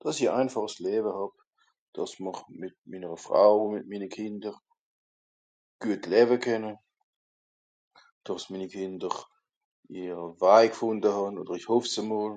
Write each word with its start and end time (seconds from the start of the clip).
dàss 0.00 0.18
i 0.22 0.26
e 0.28 0.32
einfàches 0.40 0.80
läwe 0.84 1.10
hàb 1.18 1.32
dàss 1.94 2.14
mr 2.24 2.38
mìt 2.60 2.74
minnere 2.90 3.18
frau 3.24 3.52
ùn 3.62 3.70
mìt 3.74 3.86
minne 3.90 4.08
kìnder 4.14 4.56
guet 5.82 6.02
läwe 6.12 6.36
kenne 6.44 6.72
dàss 8.24 8.44
minni 8.50 8.68
kìnder 8.74 9.16
ihre 10.00 10.24
waij 10.40 10.68
g'fùnde 10.72 11.08
hàn 11.16 11.34
oder 11.40 11.56
ìch 11.58 11.68
hoff's 11.70 11.94
à 12.00 12.02
mol 12.10 12.32